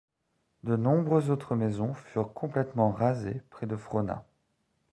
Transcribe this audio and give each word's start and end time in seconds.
De 0.63 0.75
nombreuses 0.77 1.29
autres 1.29 1.55
maisons 1.55 1.93
furent 1.93 2.33
complètement 2.33 2.89
rasées 2.89 3.43
près 3.51 3.67
de 3.67 3.75
Frohna. 3.77 4.25